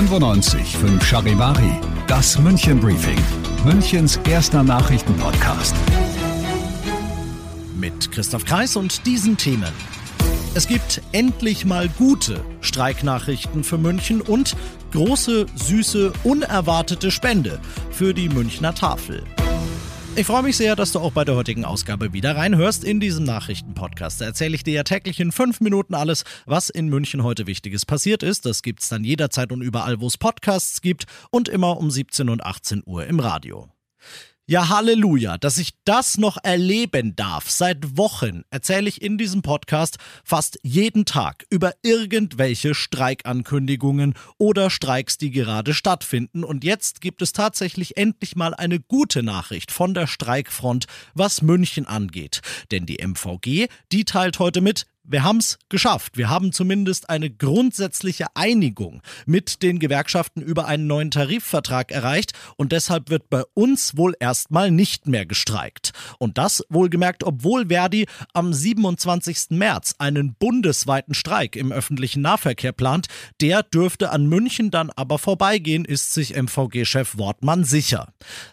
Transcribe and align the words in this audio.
95 0.00 0.78
5 0.78 1.04
Charivari, 1.04 1.78
das 2.06 2.38
München 2.38 2.80
Briefing, 2.80 3.18
Münchens 3.66 4.18
erster 4.26 4.62
Nachrichtenpodcast. 4.62 5.74
Mit 7.78 8.10
Christoph 8.10 8.46
Kreis 8.46 8.76
und 8.76 9.04
diesen 9.04 9.36
Themen. 9.36 9.70
Es 10.54 10.66
gibt 10.66 11.02
endlich 11.12 11.66
mal 11.66 11.90
gute 11.98 12.42
Streiknachrichten 12.62 13.62
für 13.62 13.76
München 13.76 14.22
und 14.22 14.56
große, 14.92 15.44
süße, 15.54 16.14
unerwartete 16.24 17.10
Spende 17.10 17.60
für 17.90 18.14
die 18.14 18.30
Münchner 18.30 18.74
Tafel. 18.74 19.22
Ich 20.16 20.26
freue 20.26 20.42
mich 20.42 20.56
sehr, 20.56 20.74
dass 20.76 20.92
du 20.92 20.98
auch 20.98 21.12
bei 21.12 21.24
der 21.24 21.36
heutigen 21.36 21.64
Ausgabe 21.64 22.12
wieder 22.12 22.36
reinhörst 22.36 22.84
in 22.84 23.00
diesem 23.00 23.24
Nachrichtenpodcast. 23.24 24.20
Da 24.20 24.26
erzähle 24.26 24.54
ich 24.54 24.64
dir 24.64 24.74
ja 24.74 24.82
täglich 24.82 25.20
in 25.20 25.32
fünf 25.32 25.60
Minuten 25.60 25.94
alles, 25.94 26.24
was 26.46 26.68
in 26.68 26.88
München 26.88 27.22
heute 27.22 27.46
Wichtiges 27.46 27.86
passiert 27.86 28.22
ist. 28.22 28.44
Das 28.44 28.62
gibt's 28.62 28.88
dann 28.88 29.04
jederzeit 29.04 29.52
und 29.52 29.62
überall, 29.62 30.00
wo 30.00 30.08
es 30.08 30.18
Podcasts 30.18 30.82
gibt 30.82 31.06
und 31.30 31.48
immer 31.48 31.78
um 31.78 31.90
17 31.90 32.28
und 32.28 32.44
18 32.44 32.82
Uhr 32.84 33.06
im 33.06 33.20
Radio. 33.20 33.70
Ja, 34.50 34.68
Halleluja, 34.68 35.38
dass 35.38 35.58
ich 35.58 35.74
das 35.84 36.18
noch 36.18 36.36
erleben 36.42 37.14
darf. 37.14 37.48
Seit 37.48 37.96
Wochen 37.96 38.42
erzähle 38.50 38.88
ich 38.88 39.00
in 39.00 39.16
diesem 39.16 39.42
Podcast 39.42 39.98
fast 40.24 40.58
jeden 40.64 41.04
Tag 41.04 41.46
über 41.50 41.74
irgendwelche 41.82 42.74
Streikankündigungen 42.74 44.14
oder 44.38 44.68
Streiks, 44.68 45.18
die 45.18 45.30
gerade 45.30 45.72
stattfinden. 45.72 46.42
Und 46.42 46.64
jetzt 46.64 47.00
gibt 47.00 47.22
es 47.22 47.30
tatsächlich 47.30 47.96
endlich 47.96 48.34
mal 48.34 48.52
eine 48.52 48.80
gute 48.80 49.22
Nachricht 49.22 49.70
von 49.70 49.94
der 49.94 50.08
Streikfront, 50.08 50.86
was 51.14 51.42
München 51.42 51.86
angeht. 51.86 52.40
Denn 52.72 52.86
die 52.86 52.98
MVG, 53.00 53.68
die 53.92 54.04
teilt 54.04 54.40
heute 54.40 54.62
mit, 54.62 54.86
wir 55.10 55.24
haben 55.24 55.38
es 55.38 55.58
geschafft. 55.68 56.16
Wir 56.16 56.30
haben 56.30 56.52
zumindest 56.52 57.10
eine 57.10 57.30
grundsätzliche 57.30 58.26
Einigung 58.34 59.02
mit 59.26 59.62
den 59.62 59.80
Gewerkschaften 59.80 60.40
über 60.40 60.66
einen 60.66 60.86
neuen 60.86 61.10
Tarifvertrag 61.10 61.90
erreicht 61.90 62.32
und 62.56 62.70
deshalb 62.72 63.10
wird 63.10 63.28
bei 63.28 63.42
uns 63.54 63.96
wohl 63.96 64.14
erstmal 64.20 64.70
nicht 64.70 65.08
mehr 65.08 65.26
gestreikt. 65.26 65.92
Und 66.18 66.38
das 66.38 66.64
wohlgemerkt, 66.68 67.24
obwohl 67.24 67.66
Verdi 67.66 68.06
am 68.34 68.52
27. 68.52 69.50
März 69.50 69.96
einen 69.98 70.34
bundesweiten 70.34 71.14
Streik 71.14 71.56
im 71.56 71.72
öffentlichen 71.72 72.22
Nahverkehr 72.22 72.72
plant. 72.72 73.08
Der 73.40 73.64
dürfte 73.64 74.10
an 74.10 74.26
München 74.26 74.70
dann 74.70 74.90
aber 74.90 75.18
vorbeigehen, 75.18 75.84
ist 75.84 76.14
sich 76.14 76.40
MVG-Chef 76.40 77.18
Wortmann 77.18 77.64
sicher. 77.64 78.12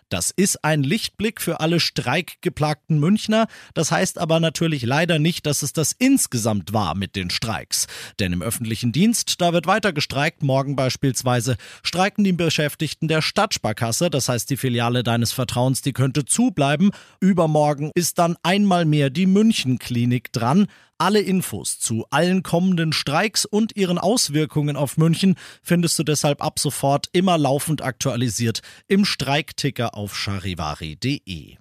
Das 0.10 0.32
ist 0.32 0.64
ein 0.64 0.84
Lichtblick 0.84 1.42
für 1.42 1.60
alle 1.60 1.80
streikgeplagten 1.80 3.00
Münchner. 3.00 3.48
Das 3.74 3.92
heißt 3.92 4.18
aber 4.18 4.40
natürlich 4.40 4.84
leider 4.84 5.20
nicht, 5.20 5.46
dass 5.46 5.64
es 5.64 5.74
das 5.74 5.92
insgesamt 5.92 6.72
war 6.72 6.96
mit 6.96 7.16
den 7.16 7.30
Streiks. 7.30 7.88
Denn 8.20 8.32
im 8.32 8.42
öffentlichen 8.42 8.94
Dienst, 8.94 9.42
da 9.42 9.52
wird 9.52 9.68
weiter 9.68 9.92
gestreikt. 9.92 10.44
Morgen 10.44 10.78
beispielsweise 10.78 11.58
streiken 11.84 12.24
die 12.24 12.32
Beschäftigten 12.32 13.08
der 13.08 13.22
Stadtsparkasse. 13.22 14.10
Das 14.10 14.30
heißt, 14.30 14.50
die 14.50 14.58
Filiale 14.58 15.04
deines 15.04 15.34
Vertrauens, 15.34 15.82
die 15.82 15.94
könnte 15.94 16.24
zubleiben. 16.24 16.92
Übermorgen 17.20 17.92
ist 17.94 18.18
dann 18.18 18.38
einmal 18.44 18.86
mehr 18.86 19.10
die 19.10 19.26
Münchenklinik 19.26 20.32
dran. 20.32 20.68
Alle 21.00 21.20
Infos 21.22 21.78
zu 21.78 22.08
allen 22.10 22.42
kommenden 22.42 22.92
Streiks 22.92 23.46
und 23.46 23.76
ihren 23.76 24.00
Auswirkungen 24.00 24.76
auf 24.76 24.98
München 24.98 25.36
findest 25.62 26.00
du 26.00 26.04
deshalb 26.04 26.44
ab 26.44 26.58
sofort 26.58 27.08
immer 27.12 27.38
laufend 27.38 27.84
aktualisiert 27.84 28.62
im 28.88 29.06
Streikticker 29.06 29.96
auf 29.96 30.18
charivari.de. 30.18 31.58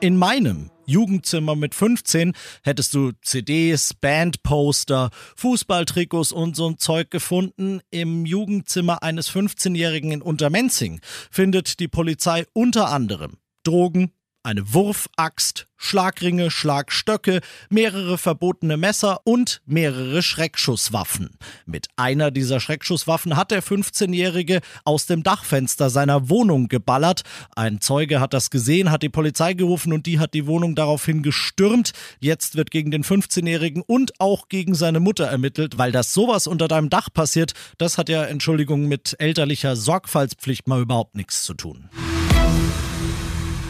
In 0.00 0.16
meinem 0.16 0.70
Jugendzimmer 0.84 1.56
mit 1.56 1.74
15 1.74 2.34
hättest 2.62 2.92
du 2.92 3.12
CDs, 3.22 3.94
Bandposter, 3.94 5.08
Fußballtrikots 5.36 6.32
und 6.32 6.56
so 6.56 6.68
ein 6.68 6.76
Zeug 6.76 7.10
gefunden. 7.10 7.80
Im 7.90 8.26
Jugendzimmer 8.26 9.02
eines 9.02 9.30
15-Jährigen 9.30 10.12
in 10.12 10.20
Untermenzing 10.20 11.00
findet 11.30 11.80
die 11.80 11.88
Polizei 11.88 12.44
unter 12.52 12.90
anderem 12.90 13.38
Drogen, 13.62 14.12
eine 14.42 14.72
Wurfaxt, 14.72 15.66
Schlagringe, 15.76 16.50
Schlagstöcke, 16.50 17.40
mehrere 17.68 18.18
verbotene 18.18 18.76
Messer 18.76 19.20
und 19.24 19.60
mehrere 19.66 20.22
Schreckschusswaffen. 20.22 21.30
Mit 21.66 21.88
einer 21.96 22.30
dieser 22.30 22.60
Schreckschusswaffen 22.60 23.36
hat 23.36 23.50
der 23.50 23.62
15-Jährige 23.62 24.60
aus 24.84 25.06
dem 25.06 25.22
Dachfenster 25.22 25.90
seiner 25.90 26.28
Wohnung 26.28 26.68
geballert. 26.68 27.22
Ein 27.56 27.80
Zeuge 27.80 28.20
hat 28.20 28.34
das 28.34 28.50
gesehen, 28.50 28.90
hat 28.90 29.02
die 29.02 29.08
Polizei 29.08 29.54
gerufen 29.54 29.92
und 29.92 30.06
die 30.06 30.18
hat 30.18 30.34
die 30.34 30.46
Wohnung 30.46 30.74
daraufhin 30.74 31.22
gestürmt. 31.22 31.92
Jetzt 32.18 32.56
wird 32.56 32.70
gegen 32.70 32.90
den 32.90 33.04
15-Jährigen 33.04 33.82
und 33.82 34.20
auch 34.20 34.48
gegen 34.48 34.74
seine 34.74 35.00
Mutter 35.00 35.26
ermittelt, 35.26 35.78
weil 35.78 35.92
das 35.92 36.12
sowas 36.12 36.46
unter 36.46 36.68
deinem 36.68 36.90
Dach 36.90 37.08
passiert, 37.12 37.52
das 37.78 37.98
hat 37.98 38.08
ja, 38.08 38.24
Entschuldigung, 38.24 38.86
mit 38.86 39.16
elterlicher 39.18 39.76
Sorgfaltspflicht 39.76 40.68
mal 40.68 40.82
überhaupt 40.82 41.14
nichts 41.14 41.44
zu 41.44 41.54
tun. 41.54 41.88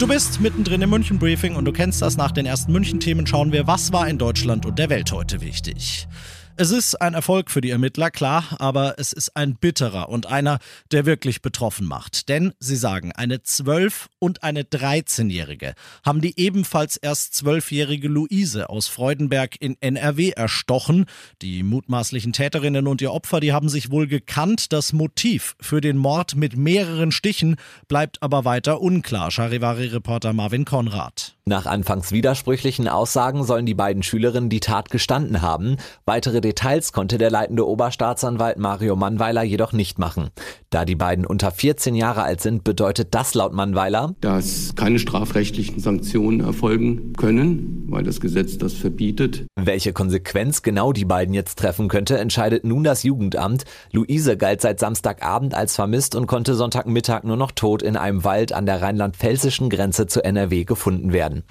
Du 0.01 0.09
bist 0.09 0.41
mittendrin 0.41 0.81
im 0.81 0.89
München 0.89 1.19
Briefing 1.19 1.57
und 1.57 1.67
du 1.67 1.73
kennst 1.73 2.01
das 2.01 2.17
nach 2.17 2.33
den 2.33 2.47
ersten 2.47 2.73
München 2.73 3.01
Themen 3.01 3.27
schauen 3.27 3.53
wir, 3.53 3.67
was 3.67 3.93
war 3.93 4.09
in 4.09 4.17
Deutschland 4.17 4.65
und 4.65 4.79
der 4.79 4.89
Welt 4.89 5.13
heute 5.13 5.43
wichtig. 5.43 6.09
Es 6.57 6.73
ist 6.73 7.01
ein 7.01 7.15
Erfolg 7.15 7.51
für 7.51 7.63
die 7.63 7.71
Ermittler, 7.71 8.11
klar, 8.11 8.45
aber 8.59 8.97
es 8.99 9.15
ist 9.15 9.35
ein 9.35 9.55
bitterer 9.55 10.11
und 10.11 10.27
einer, 10.27 10.59
der 10.93 11.07
wirklich 11.07 11.41
betroffen 11.41 11.87
macht. 11.87 12.29
Denn 12.29 12.53
sie 12.59 12.77
sagen, 12.77 13.13
eine 13.13 13.37
12- 13.37 14.09
und 14.19 14.43
eine 14.43 14.63
13-Jährige 14.65 15.75
haben 16.05 16.21
die 16.21 16.39
ebenfalls 16.39 16.97
erst 16.99 17.33
12-jährige 17.35 18.09
Luise 18.09 18.69
aus 18.69 18.89
Freudenberg 18.89 19.57
in 19.61 19.77
NRW 19.81 20.31
erstochen. 20.31 21.07
Die 21.41 21.63
mutmaßlichen 21.63 22.33
Täterinnen 22.33 22.87
und 22.87 23.01
ihr 23.01 23.13
Opfer, 23.13 23.41
die 23.41 23.53
haben 23.55 23.71
sich 23.71 23.91
wohl 23.91 24.07
gekannt. 24.07 24.73
Das 24.73 24.93
Motiv 24.93 25.57
für 25.61 25.81
den 25.81 25.97
Mord 25.97 26.37
mit 26.37 26.57
mehreren 26.57 27.13
Stichen 27.13 27.57
bleibt 27.89 28.23
aber 28.23 28.45
weiter 28.45 28.83
unklar. 28.83 29.31
Charivari-Reporter 29.31 30.35
Marvin 30.35 30.67
Konrad. 30.67 31.37
Nach 31.47 31.67
anfangs 31.67 32.13
widersprüchlichen 32.13 32.87
Aussagen 32.87 33.43
sollen 33.43 33.67
die 33.67 33.75
beiden 33.75 34.05
Schülerinnen 34.05 34.51
die 34.51 34.61
Tat 34.61 34.91
gestanden 34.91 35.43
haben. 35.43 35.79
Weitere 36.05 36.40
Details 36.41 36.93
konnte 36.93 37.19
der 37.19 37.31
leitende 37.31 37.67
Oberstaatsanwalt 37.67 38.59
Mario 38.59 38.97
Mannweiler 38.97 39.43
jedoch 39.43 39.73
nicht 39.73 39.99
machen. 39.99 40.31
Da 40.71 40.85
die 40.85 40.95
beiden 40.95 41.27
unter 41.27 41.51
14 41.51 41.95
Jahre 41.95 42.23
alt 42.23 42.41
sind, 42.41 42.65
bedeutet 42.65 43.09
das 43.15 43.35
laut 43.35 43.53
Mannweiler, 43.53 44.15
dass 44.21 44.75
keine 44.77 44.99
strafrechtlichen 44.99 45.81
Sanktionen 45.81 46.41
erfolgen 46.41 47.13
können, 47.15 47.85
weil 47.89 48.05
das 48.05 48.21
Gesetz 48.21 48.59
das 48.59 48.75
verbietet. 48.75 49.47
Welche 49.57 49.93
Konsequenz 49.93 50.63
genau 50.63 50.93
die 50.93 51.05
beiden 51.05 51.35
jetzt 51.35 51.59
treffen 51.59 51.89
könnte, 51.89 52.19
entscheidet 52.19 52.65
nun 52.65 52.85
das 52.85 53.03
Jugendamt. 53.03 53.65
Luise 53.93 54.37
galt 54.37 54.61
seit 54.61 54.81
Samstagabend 54.81 55.55
als 55.55 55.75
vermisst 55.75 56.15
und 56.15 56.27
konnte 56.27 56.55
Sonntagmittag 56.55 57.25
nur 57.25 57.37
noch 57.37 57.53
tot 57.53 57.83
in 57.83 57.97
einem 57.97 58.25
Wald 58.25 58.53
an 58.53 58.67
der 58.67 58.83
rheinland-pfälzischen 58.83 59.71
Grenze 59.71 60.07
zu 60.07 60.25
NRW 60.25 60.65
gefunden 60.65 61.13
werden. 61.13 61.45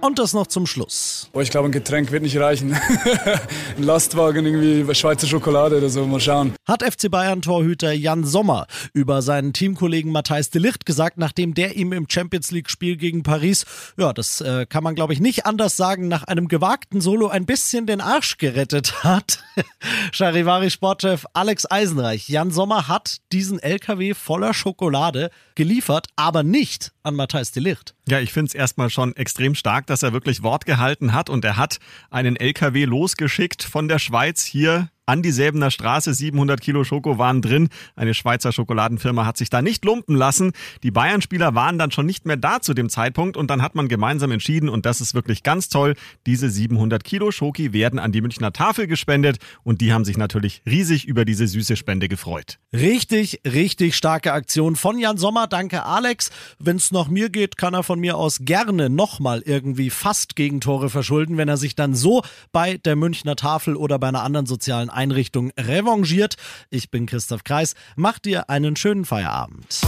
Und 0.00 0.18
das 0.18 0.34
noch 0.34 0.46
zum 0.46 0.66
Schluss. 0.66 1.30
Oh, 1.32 1.40
ich 1.40 1.50
glaube, 1.50 1.68
ein 1.68 1.72
Getränk 1.72 2.12
wird 2.12 2.22
nicht 2.22 2.36
reichen. 2.36 2.74
ein 3.76 3.82
Lastwagen, 3.82 4.44
irgendwie 4.44 4.94
Schweizer 4.94 5.26
Schokolade 5.26 5.78
oder 5.78 5.88
so, 5.88 6.06
mal 6.06 6.20
schauen. 6.20 6.54
Hat 6.66 6.82
FC 6.82 7.10
Bayern-Torhüter 7.10 7.92
Jan 7.92 8.24
Sommer 8.24 8.66
über 8.92 9.22
seinen 9.22 9.52
Teamkollegen 9.52 10.12
Matthijs 10.12 10.50
de 10.50 10.60
Licht 10.60 10.84
gesagt, 10.84 11.16
nachdem 11.16 11.54
der 11.54 11.76
ihm 11.76 11.92
im 11.92 12.06
Champions 12.08 12.50
League-Spiel 12.50 12.96
gegen 12.96 13.22
Paris, 13.22 13.64
ja, 13.96 14.12
das 14.12 14.40
äh, 14.42 14.66
kann 14.66 14.84
man 14.84 14.94
glaube 14.94 15.14
ich 15.14 15.20
nicht 15.20 15.46
anders 15.46 15.76
sagen, 15.76 16.08
nach 16.08 16.24
einem 16.24 16.48
gewagten 16.48 17.00
Solo 17.00 17.28
ein 17.28 17.46
bisschen 17.46 17.86
den 17.86 18.00
Arsch 18.00 18.36
gerettet 18.36 19.02
hat. 19.02 19.42
Charivari-Sportchef 20.12 21.24
Alex 21.32 21.70
Eisenreich. 21.70 22.28
Jan 22.28 22.50
Sommer 22.50 22.86
hat 22.86 23.16
diesen 23.32 23.58
LKW 23.58 24.14
voller 24.14 24.52
Schokolade 24.52 25.30
geliefert, 25.54 26.08
aber 26.16 26.42
nicht 26.42 26.92
an 27.02 27.14
Matthijs 27.14 27.52
de 27.52 27.62
Licht. 27.62 27.94
Ja, 28.08 28.20
ich 28.20 28.32
finde 28.32 28.48
es 28.48 28.54
erstmal 28.54 28.90
schon 28.90 29.16
extrem 29.16 29.54
stark, 29.54 29.86
dass 29.86 29.95
er 30.02 30.12
wirklich 30.12 30.42
Wort 30.42 30.66
gehalten 30.66 31.12
hat. 31.12 31.30
Und 31.30 31.44
er 31.44 31.56
hat 31.56 31.78
einen 32.10 32.36
LKW 32.36 32.84
losgeschickt 32.84 33.62
von 33.62 33.88
der 33.88 33.98
Schweiz 33.98 34.44
hier 34.44 34.88
an 35.06 35.22
die 35.22 35.32
Säbener 35.32 35.70
Straße. 35.70 36.12
700 36.12 36.60
Kilo 36.60 36.84
Schoko 36.84 37.18
waren 37.18 37.40
drin. 37.40 37.68
Eine 37.94 38.12
Schweizer 38.14 38.52
Schokoladenfirma 38.52 39.24
hat 39.24 39.36
sich 39.36 39.50
da 39.50 39.62
nicht 39.62 39.84
lumpen 39.84 40.16
lassen. 40.16 40.52
Die 40.82 40.90
Bayern-Spieler 40.90 41.54
waren 41.54 41.78
dann 41.78 41.92
schon 41.92 42.06
nicht 42.06 42.26
mehr 42.26 42.36
da 42.36 42.60
zu 42.60 42.74
dem 42.74 42.88
Zeitpunkt 42.88 43.36
und 43.36 43.48
dann 43.48 43.62
hat 43.62 43.74
man 43.74 43.88
gemeinsam 43.88 44.32
entschieden 44.32 44.68
und 44.68 44.84
das 44.84 45.00
ist 45.00 45.14
wirklich 45.14 45.42
ganz 45.42 45.68
toll. 45.68 45.94
Diese 46.26 46.50
700 46.50 47.04
Kilo 47.04 47.30
Schoki 47.30 47.72
werden 47.72 47.98
an 47.98 48.12
die 48.12 48.20
Münchner 48.20 48.52
Tafel 48.52 48.86
gespendet 48.86 49.38
und 49.62 49.80
die 49.80 49.92
haben 49.92 50.04
sich 50.04 50.16
natürlich 50.16 50.62
riesig 50.66 51.06
über 51.06 51.24
diese 51.24 51.46
süße 51.46 51.76
Spende 51.76 52.08
gefreut. 52.08 52.58
Richtig, 52.72 53.40
richtig 53.46 53.96
starke 53.96 54.32
Aktion 54.32 54.76
von 54.76 54.98
Jan 54.98 55.18
Sommer. 55.18 55.46
Danke, 55.46 55.84
Alex. 55.84 56.30
Wenn 56.58 56.76
es 56.76 56.90
nach 56.90 57.08
mir 57.08 57.30
geht, 57.30 57.56
kann 57.56 57.74
er 57.74 57.82
von 57.82 58.00
mir 58.00 58.16
aus 58.16 58.40
gerne 58.40 58.90
nochmal 58.90 59.42
irgendwie 59.44 59.90
fast 59.90 60.36
Gegentore 60.36 60.90
verschulden, 60.90 61.36
wenn 61.36 61.48
er 61.48 61.56
sich 61.56 61.76
dann 61.76 61.94
so 61.94 62.22
bei 62.50 62.78
der 62.78 62.96
Münchner 62.96 63.36
Tafel 63.36 63.76
oder 63.76 63.98
bei 63.98 64.08
einer 64.08 64.22
anderen 64.22 64.46
sozialen 64.46 64.90
Einrichtung 64.96 65.52
revanchiert. 65.58 66.34
Ich 66.70 66.90
bin 66.90 67.06
Christoph 67.06 67.44
Kreis. 67.44 67.74
Macht 67.94 68.24
dir 68.24 68.50
einen 68.50 68.76
schönen 68.76 69.04
Feierabend. 69.04 69.80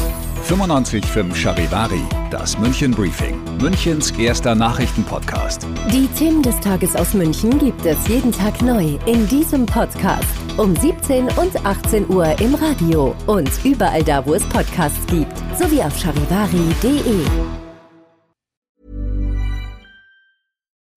95.5 0.46 1.34
Charivari, 1.34 2.00
das 2.30 2.58
München 2.58 2.92
Briefing, 2.92 3.38
Münchens 3.60 4.10
erster 4.12 4.54
Nachrichtenpodcast. 4.54 5.66
Die 5.92 6.06
Themen 6.16 6.42
des 6.42 6.58
Tages 6.60 6.96
aus 6.96 7.12
München 7.12 7.58
gibt 7.58 7.84
es 7.84 8.08
jeden 8.08 8.32
Tag 8.32 8.62
neu 8.62 8.98
in 9.04 9.28
diesem 9.28 9.66
Podcast. 9.66 10.24
Um 10.56 10.74
17 10.74 11.24
und 11.36 11.66
18 11.66 12.08
Uhr 12.08 12.40
im 12.40 12.54
Radio 12.54 13.14
und 13.26 13.50
überall 13.64 14.02
da, 14.02 14.24
wo 14.24 14.34
es 14.34 14.42
Podcasts 14.44 15.06
gibt. 15.08 15.36
Sowie 15.58 15.82
auf 15.82 15.98
charivari.de. 15.98 17.24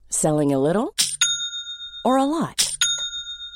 Selling 0.07 0.53
a 0.53 0.59
little 0.59 0.93
or 2.05 2.17
a 2.17 2.25
lot? 2.25 2.70